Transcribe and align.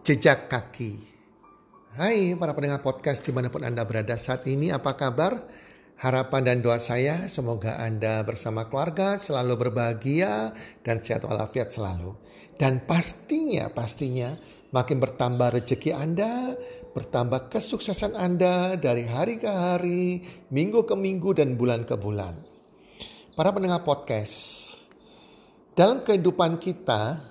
Jejak 0.00 0.48
kaki. 0.48 0.96
Hai 1.92 2.32
para 2.38 2.56
pendengar 2.56 2.80
podcast 2.80 3.20
di 3.20 3.34
mana 3.34 3.52
pun 3.52 3.60
Anda 3.60 3.84
berada 3.84 4.16
saat 4.16 4.48
ini, 4.48 4.72
apa 4.72 4.96
kabar? 4.96 5.44
Harapan 6.00 6.42
dan 6.48 6.58
doa 6.64 6.80
saya 6.80 7.28
semoga 7.28 7.76
Anda 7.76 8.24
bersama 8.24 8.64
keluarga 8.72 9.20
selalu 9.20 9.68
berbahagia 9.68 10.56
dan 10.80 11.04
sehat 11.04 11.28
walafiat 11.28 11.68
selalu. 11.68 12.16
Dan 12.56 12.80
pastinya, 12.88 13.68
pastinya 13.68 14.32
makin 14.72 14.96
bertambah 14.96 15.60
rezeki 15.60 15.92
Anda, 15.92 16.56
bertambah 16.96 17.52
kesuksesan 17.52 18.16
Anda 18.16 18.80
dari 18.80 19.04
hari 19.04 19.36
ke 19.36 19.50
hari, 19.52 20.24
minggu 20.48 20.88
ke 20.88 20.96
minggu, 20.96 21.36
dan 21.36 21.60
bulan 21.60 21.84
ke 21.84 22.00
bulan. 22.00 22.32
Para 23.36 23.52
pendengar 23.52 23.84
podcast, 23.84 24.72
dalam 25.76 26.00
kehidupan 26.00 26.56
kita, 26.56 27.29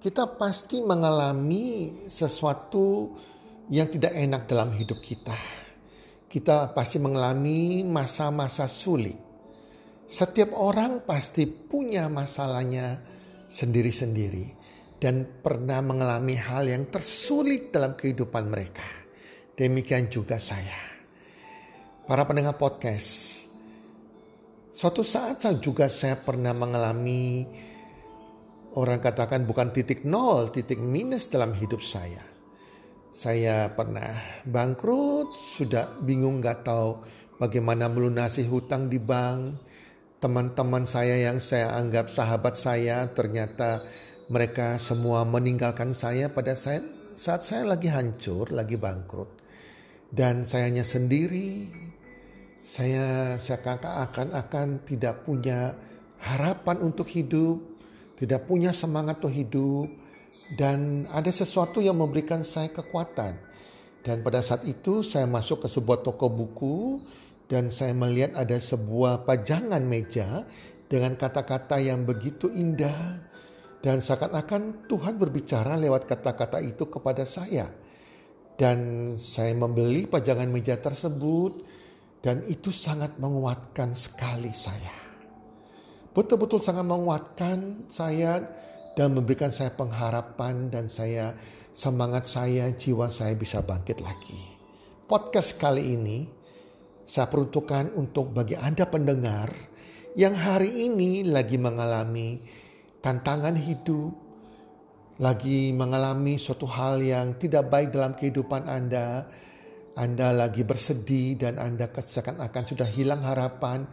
kita 0.00 0.40
pasti 0.40 0.80
mengalami 0.80 2.00
sesuatu 2.08 3.12
yang 3.68 3.84
tidak 3.92 4.16
enak 4.16 4.48
dalam 4.48 4.72
hidup 4.72 4.96
kita. 4.96 5.36
Kita 6.24 6.72
pasti 6.72 6.96
mengalami 6.96 7.84
masa-masa 7.84 8.64
sulit. 8.64 9.28
Setiap 10.08 10.56
orang 10.56 11.04
pasti 11.04 11.44
punya 11.44 12.08
masalahnya 12.08 12.96
sendiri-sendiri 13.52 14.56
dan 14.96 15.28
pernah 15.44 15.84
mengalami 15.84 16.34
hal 16.34 16.64
yang 16.64 16.88
tersulit 16.88 17.68
dalam 17.68 17.92
kehidupan 17.92 18.48
mereka. 18.48 18.86
Demikian 19.52 20.08
juga 20.08 20.40
saya. 20.40 20.80
Para 22.08 22.24
pendengar 22.24 22.56
podcast, 22.56 23.44
suatu 24.72 25.04
saat 25.04 25.44
juga 25.60 25.92
saya 25.92 26.16
pernah 26.16 26.56
mengalami 26.56 27.44
Orang 28.70 29.02
katakan 29.02 29.50
bukan 29.50 29.74
titik 29.74 30.06
nol, 30.06 30.54
titik 30.54 30.78
minus 30.78 31.26
dalam 31.26 31.50
hidup 31.50 31.82
saya. 31.82 32.22
Saya 33.10 33.66
pernah 33.74 34.14
bangkrut, 34.46 35.34
sudah 35.34 35.98
bingung 35.98 36.38
gak 36.38 36.62
tahu 36.62 37.02
bagaimana 37.42 37.90
melunasi 37.90 38.46
hutang 38.46 38.86
di 38.86 39.02
bank. 39.02 39.58
Teman-teman 40.22 40.86
saya 40.86 41.18
yang 41.18 41.42
saya 41.42 41.74
anggap 41.74 42.06
sahabat 42.06 42.54
saya 42.54 43.10
ternyata 43.10 43.82
mereka 44.30 44.78
semua 44.78 45.26
meninggalkan 45.26 45.90
saya 45.90 46.30
pada 46.30 46.54
saat, 46.54 46.86
saat 47.18 47.42
saya 47.42 47.66
lagi 47.66 47.90
hancur, 47.90 48.54
lagi 48.54 48.78
bangkrut. 48.78 49.34
Dan 50.06 50.46
saya 50.46 50.70
hanya 50.70 50.86
sendiri, 50.86 51.66
saya 52.62 53.34
seakan-akan 53.34 54.86
tidak 54.86 55.26
punya 55.26 55.74
harapan 56.22 56.86
untuk 56.86 57.10
hidup 57.10 57.69
tidak 58.20 58.44
punya 58.44 58.76
semangat 58.76 59.16
untuk 59.24 59.32
hidup, 59.32 59.88
dan 60.60 61.08
ada 61.08 61.32
sesuatu 61.32 61.80
yang 61.80 61.96
memberikan 61.96 62.44
saya 62.44 62.68
kekuatan. 62.68 63.38
Dan 64.04 64.20
pada 64.20 64.44
saat 64.44 64.68
itu 64.68 65.00
saya 65.00 65.24
masuk 65.24 65.64
ke 65.64 65.68
sebuah 65.72 66.04
toko 66.04 66.28
buku 66.28 67.00
dan 67.48 67.68
saya 67.68 67.92
melihat 67.92 68.32
ada 68.36 68.56
sebuah 68.56 69.28
pajangan 69.28 69.80
meja 69.84 70.44
dengan 70.88 71.16
kata-kata 71.16 71.80
yang 71.80 72.08
begitu 72.08 72.48
indah 72.48 73.20
dan 73.84 74.00
seakan-akan 74.00 74.88
Tuhan 74.88 75.20
berbicara 75.20 75.76
lewat 75.76 76.08
kata-kata 76.08 76.64
itu 76.64 76.88
kepada 76.88 77.24
saya. 77.28 77.68
Dan 78.56 79.16
saya 79.16 79.56
membeli 79.56 80.04
pajangan 80.04 80.48
meja 80.48 80.76
tersebut 80.76 81.64
dan 82.20 82.44
itu 82.48 82.68
sangat 82.68 83.16
menguatkan 83.16 83.96
sekali 83.96 84.52
saya 84.52 85.09
betul-betul 86.10 86.58
sangat 86.58 86.86
menguatkan 86.86 87.86
saya 87.86 88.42
dan 88.98 89.14
memberikan 89.14 89.54
saya 89.54 89.70
pengharapan 89.70 90.66
dan 90.66 90.90
saya 90.90 91.34
semangat 91.70 92.26
saya, 92.26 92.66
jiwa 92.74 93.06
saya 93.06 93.38
bisa 93.38 93.62
bangkit 93.62 94.02
lagi. 94.02 94.42
Podcast 95.06 95.58
kali 95.58 95.94
ini 95.94 96.26
saya 97.06 97.30
peruntukkan 97.30 97.94
untuk 97.94 98.34
bagi 98.34 98.58
Anda 98.58 98.86
pendengar 98.86 99.50
yang 100.18 100.34
hari 100.34 100.90
ini 100.90 101.22
lagi 101.22 101.54
mengalami 101.54 102.42
tantangan 102.98 103.54
hidup, 103.54 104.10
lagi 105.22 105.70
mengalami 105.70 106.34
suatu 106.34 106.66
hal 106.66 106.98
yang 106.98 107.38
tidak 107.38 107.70
baik 107.70 107.94
dalam 107.94 108.14
kehidupan 108.18 108.66
Anda, 108.66 109.30
anda 109.98 110.30
lagi 110.30 110.62
bersedih 110.62 111.34
dan 111.34 111.58
Anda 111.58 111.90
seakan-akan 111.90 112.64
sudah 112.64 112.86
hilang 112.86 113.26
harapan. 113.26 113.84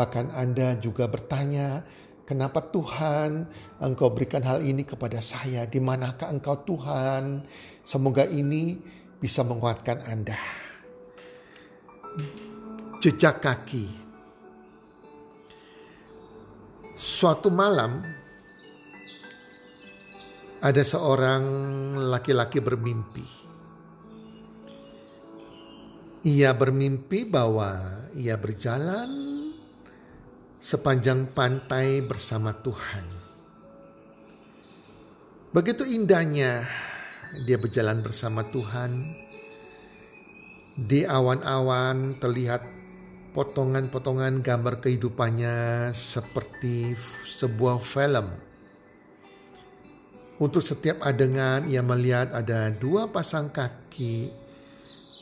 Bahkan 0.00 0.32
Anda 0.32 0.80
juga 0.80 1.12
bertanya, 1.12 1.84
kenapa 2.24 2.64
Tuhan 2.72 3.44
engkau 3.84 4.08
berikan 4.16 4.40
hal 4.48 4.64
ini 4.64 4.88
kepada 4.88 5.20
saya? 5.20 5.68
Di 5.68 5.76
manakah 5.76 6.32
engkau 6.32 6.56
Tuhan? 6.64 7.44
Semoga 7.84 8.24
ini 8.24 8.80
bisa 9.20 9.44
menguatkan 9.44 10.00
Anda. 10.08 10.40
Jejak 13.04 13.44
kaki. 13.44 14.08
Suatu 16.96 17.52
malam 17.52 18.00
ada 20.64 20.80
seorang 20.80 21.44
laki-laki 22.08 22.64
bermimpi 22.64 23.40
ia 26.20 26.52
bermimpi 26.52 27.24
bahwa 27.24 28.04
ia 28.12 28.36
berjalan 28.36 29.29
sepanjang 30.60 31.32
pantai 31.32 32.04
bersama 32.04 32.52
Tuhan. 32.52 33.04
Begitu 35.56 35.88
indahnya 35.88 36.68
dia 37.48 37.56
berjalan 37.56 38.04
bersama 38.04 38.44
Tuhan. 38.44 39.16
Di 40.80 41.04
awan-awan 41.04 42.20
terlihat 42.20 42.62
potongan-potongan 43.32 44.44
gambar 44.44 44.84
kehidupannya 44.84 45.90
seperti 45.96 46.94
sebuah 47.26 47.80
film. 47.80 48.28
Untuk 50.40 50.64
setiap 50.64 51.04
adegan 51.04 51.68
ia 51.68 51.84
melihat 51.84 52.32
ada 52.32 52.72
dua 52.72 53.08
pasang 53.12 53.52
kaki 53.52 54.40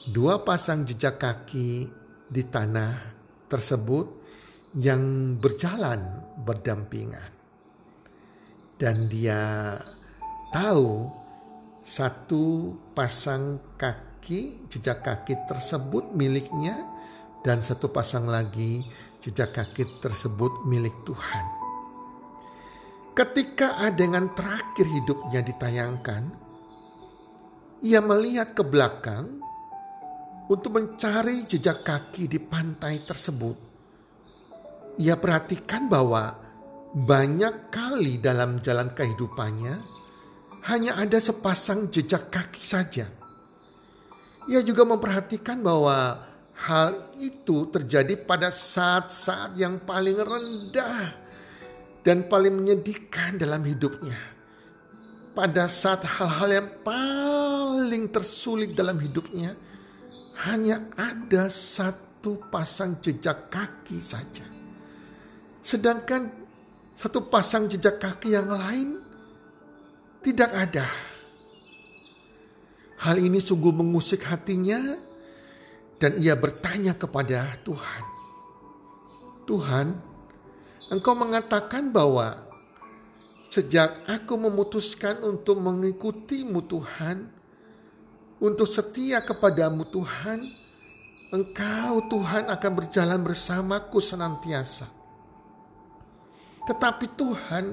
dua 0.09 0.41
pasang 0.41 0.89
jejak 0.89 1.21
kaki 1.21 1.85
di 2.33 2.43
tanah 2.49 2.97
tersebut 3.45 4.18
yang 4.77 5.37
berjalan 5.41 6.25
berdampingan. 6.45 7.33
Dan 8.79 9.09
dia 9.11 9.75
tahu 10.53 11.09
satu 11.83 12.77
pasang 12.93 13.59
kaki, 13.81 14.69
jejak 14.69 15.01
kaki 15.03 15.35
tersebut 15.49 16.13
miliknya 16.13 16.77
dan 17.43 17.65
satu 17.65 17.89
pasang 17.89 18.29
lagi 18.29 18.85
jejak 19.25 19.57
kaki 19.57 19.99
tersebut 19.99 20.69
milik 20.69 20.95
Tuhan. 21.03 21.47
Ketika 23.19 23.83
adegan 23.83 24.31
terakhir 24.31 24.87
hidupnya 24.87 25.43
ditayangkan, 25.43 26.31
ia 27.83 27.99
melihat 27.99 28.55
ke 28.55 28.63
belakang 28.63 29.43
untuk 30.47 30.79
mencari 30.79 31.45
jejak 31.51 31.83
kaki 31.83 32.31
di 32.31 32.39
pantai 32.39 33.03
tersebut. 33.03 33.68
Ia 34.99 35.15
perhatikan 35.15 35.87
bahwa 35.87 36.35
banyak 36.91 37.71
kali 37.71 38.19
dalam 38.19 38.59
jalan 38.59 38.91
kehidupannya 38.91 39.79
hanya 40.67 40.99
ada 40.99 41.23
sepasang 41.23 41.87
jejak 41.87 42.35
kaki 42.35 42.65
saja. 42.67 43.07
Ia 44.51 44.61
juga 44.67 44.83
memperhatikan 44.83 45.63
bahwa 45.63 46.27
hal 46.67 46.99
itu 47.23 47.71
terjadi 47.71 48.19
pada 48.19 48.51
saat-saat 48.51 49.55
yang 49.55 49.79
paling 49.87 50.19
rendah 50.19 51.15
dan 52.03 52.27
paling 52.27 52.59
menyedihkan 52.59 53.39
dalam 53.39 53.63
hidupnya. 53.63 54.19
Pada 55.31 55.71
saat 55.71 56.03
hal-hal 56.03 56.51
yang 56.51 56.69
paling 56.83 58.11
tersulit 58.11 58.75
dalam 58.75 58.99
hidupnya, 58.99 59.55
hanya 60.51 60.83
ada 60.99 61.47
satu 61.47 62.43
pasang 62.51 62.99
jejak 62.99 63.47
kaki 63.47 64.03
saja. 64.03 64.58
Sedangkan 65.63 66.31
satu 66.99 67.31
pasang 67.31 67.71
jejak 67.71 68.03
kaki 68.03 68.35
yang 68.35 68.51
lain 68.51 68.99
tidak 70.19 70.51
ada. 70.51 70.87
Hal 72.99 73.23
ini 73.23 73.39
sungguh 73.39 73.71
mengusik 73.71 74.27
hatinya 74.27 74.99
dan 76.03 76.19
ia 76.19 76.35
bertanya 76.35 76.99
kepada 76.99 77.47
Tuhan. 77.63 78.05
Tuhan, 79.47 79.87
Engkau 80.91 81.15
mengatakan 81.15 81.95
bahwa 81.95 82.43
sejak 83.47 84.03
aku 84.11 84.35
memutuskan 84.35 85.23
untuk 85.23 85.63
mengikutimu 85.63 86.67
Tuhan, 86.67 87.31
untuk 88.43 88.67
setia 88.67 89.23
kepadamu 89.23 89.87
Tuhan, 89.87 90.43
Engkau 91.31 92.11
Tuhan 92.11 92.51
akan 92.51 92.73
berjalan 92.75 93.23
bersamaku 93.23 94.03
senantiasa. 94.03 94.98
Tetapi 96.69 97.07
Tuhan, 97.17 97.73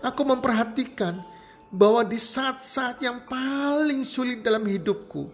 aku 0.00 0.22
memperhatikan 0.24 1.20
bahwa 1.68 2.00
di 2.00 2.16
saat-saat 2.16 3.04
yang 3.04 3.20
paling 3.28 4.00
sulit 4.08 4.40
dalam 4.40 4.64
hidupku, 4.64 5.28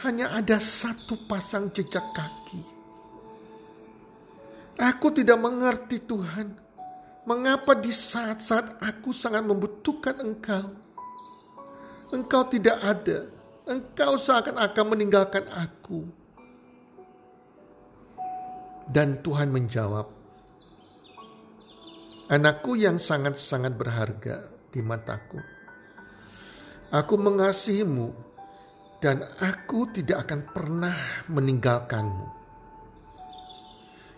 hanya 0.00 0.32
ada 0.32 0.56
satu 0.56 1.28
pasang 1.28 1.68
jejak 1.68 2.02
kaki. 2.16 2.62
Aku 4.80 5.12
tidak 5.12 5.38
mengerti 5.38 6.00
Tuhan, 6.02 6.56
mengapa 7.28 7.76
di 7.76 7.92
saat-saat 7.92 8.80
aku 8.80 9.12
sangat 9.12 9.44
membutuhkan 9.44 10.18
Engkau, 10.18 10.72
Engkau 12.14 12.46
tidak 12.46 12.78
ada. 12.78 13.26
Engkau 13.66 14.14
seakan-akan 14.14 14.86
meninggalkan 14.86 15.42
aku. 15.50 16.06
Dan 18.86 19.18
Tuhan 19.18 19.50
menjawab, 19.50 20.13
Anakku 22.34 22.74
yang 22.74 22.98
sangat-sangat 22.98 23.78
berharga 23.78 24.50
di 24.74 24.82
mataku. 24.82 25.38
Aku 26.90 27.14
mengasihimu 27.14 28.10
dan 28.98 29.22
aku 29.38 29.86
tidak 29.94 30.26
akan 30.26 30.40
pernah 30.50 30.98
meninggalkanmu. 31.30 32.26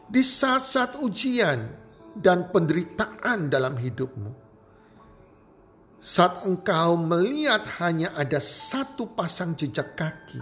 Di 0.09 0.25
saat-saat 0.25 0.97
ujian 0.97 1.61
dan 2.17 2.49
penderitaan 2.49 3.53
dalam 3.53 3.77
hidupmu, 3.77 4.33
saat 6.01 6.41
engkau 6.49 6.97
melihat 6.97 7.69
hanya 7.85 8.17
ada 8.17 8.41
satu 8.41 9.13
pasang 9.13 9.53
jejak 9.61 9.93
kaki, 9.93 10.41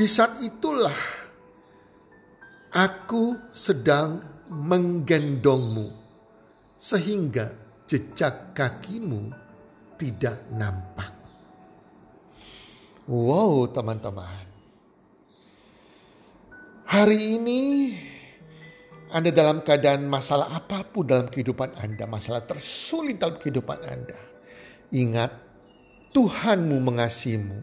di 0.00 0.06
saat 0.08 0.40
itulah 0.40 0.96
aku 2.72 3.52
sedang 3.52 4.37
menggendongmu 4.48 5.92
sehingga 6.80 7.52
jejak 7.88 8.52
kakimu 8.52 9.32
tidak 9.98 10.38
nampak. 10.52 11.10
Wow, 13.08 13.64
teman-teman. 13.72 14.46
Hari 16.88 17.40
ini 17.40 17.60
Anda 19.08 19.32
dalam 19.32 19.64
keadaan 19.64 20.04
masalah 20.04 20.52
apa 20.52 20.84
pun 20.84 21.08
dalam 21.08 21.32
kehidupan 21.32 21.76
Anda, 21.80 22.04
masalah 22.04 22.44
tersulit 22.44 23.16
dalam 23.16 23.40
kehidupan 23.40 23.80
Anda. 23.80 24.20
Ingat, 24.92 25.32
Tuhanmu 26.12 26.76
mengasihimu 26.80 27.58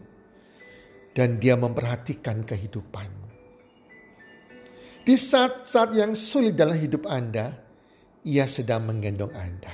dan 1.14 1.38
dia 1.38 1.56
memperhatikan 1.56 2.42
kehidupanmu. 2.42 3.15
Di 5.06 5.14
saat-saat 5.14 5.94
yang 5.94 6.18
sulit 6.18 6.58
dalam 6.58 6.74
hidup 6.74 7.06
Anda, 7.06 7.54
ia 8.26 8.42
sedang 8.50 8.90
menggendong 8.90 9.30
Anda. 9.30 9.70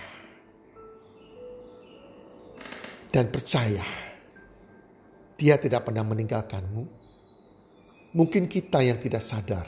Dan 3.08 3.32
percaya, 3.32 3.81
dia 5.40 5.56
tidak 5.56 5.88
pernah 5.88 6.05
meninggalkanmu. 6.05 6.84
Mungkin 8.12 8.44
kita 8.44 8.84
yang 8.84 9.00
tidak 9.00 9.25
sadar, 9.25 9.64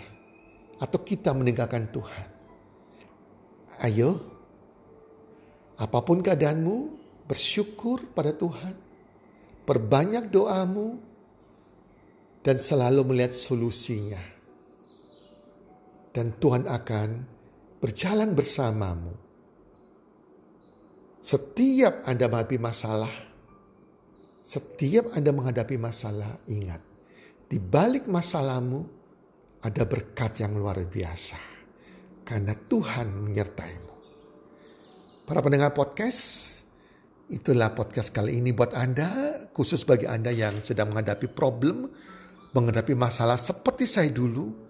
atau 0.77 1.01
kita 1.01 1.33
meninggalkan 1.33 1.89
Tuhan. 1.89 2.29
Ayo, 3.89 4.21
apa 5.81 6.05
pun 6.05 6.21
keadaanmu, 6.21 6.77
bersyukur 7.25 8.13
pada 8.13 8.37
Tuhan. 8.37 8.77
Perbanyak 9.65 10.29
doamu, 10.29 11.01
dan 12.45 12.61
selalu 12.61 13.01
melihat 13.09 13.33
solusinya 13.33 14.34
dan 16.15 16.39
Tuhan 16.39 16.71
akan 16.71 17.09
berjalan 17.83 18.39
bersamamu. 18.39 19.13
Setiap 21.19 22.07
Anda 22.07 22.31
menghadapi 22.31 22.57
masalah, 22.63 23.11
setiap 24.47 25.11
Anda 25.11 25.35
menghadapi 25.35 25.75
masalah, 25.75 26.39
ingat, 26.47 26.79
di 27.51 27.59
balik 27.59 28.07
masalahmu 28.07 28.87
ada 29.67 29.83
berkat 29.83 30.39
yang 30.39 30.55
luar 30.55 30.79
biasa. 30.87 31.41
Karena 32.25 32.57
Tuhan 32.57 33.09
menyertaimu. 33.29 33.95
Para 35.25 35.41
pendengar 35.41 35.73
podcast, 35.77 36.61
itulah 37.29 37.73
podcast 37.73 38.13
kali 38.13 38.41
ini 38.41 38.53
buat 38.53 38.73
Anda, 38.73 39.41
khusus 39.53 39.85
bagi 39.85 40.09
Anda 40.09 40.33
yang 40.33 40.57
sedang 40.61 40.93
menghadapi 40.93 41.33
problem, 41.33 41.89
menghadapi 42.53 42.93
masalah 42.97 43.37
seperti 43.37 43.89
saya 43.89 44.13
dulu, 44.13 44.64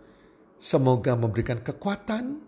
Semoga 0.65 1.13
memberikan 1.13 1.61
kekuatan, 1.61 2.41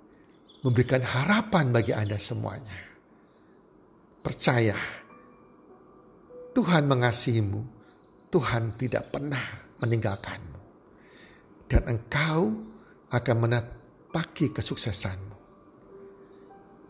memberikan 0.65 1.05
harapan 1.05 1.69
bagi 1.69 1.93
Anda 1.93 2.17
semuanya. 2.17 2.81
Percaya, 4.25 4.73
Tuhan 6.57 6.89
mengasihimu, 6.89 7.61
Tuhan 8.33 8.73
tidak 8.81 9.13
pernah 9.13 9.69
meninggalkanmu. 9.85 10.61
Dan 11.69 11.83
engkau 11.93 12.57
akan 13.13 13.37
menapaki 13.37 14.49
kesuksesanmu. 14.49 15.37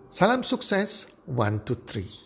Salam 0.07 0.47
sukses, 0.47 1.11
one, 1.27 1.59
two, 1.67 1.75
three. 1.75 2.26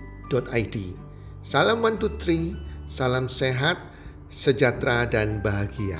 id. 0.31 0.95
Salam 1.43 1.83
one 1.83 1.99
two 1.99 2.15
salam 2.87 3.27
sehat, 3.27 3.75
sejahtera 4.31 5.03
dan 5.09 5.43
bahagia. 5.43 5.99